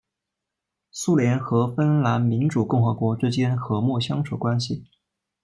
[0.89, 4.83] 苏联和芬兰民主共和国之间和睦相处关系。